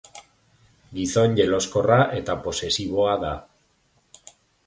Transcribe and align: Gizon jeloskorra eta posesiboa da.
Gizon 0.99 1.35
jeloskorra 1.39 1.99
eta 2.21 2.37
posesiboa 2.47 3.13
da. 3.27 3.35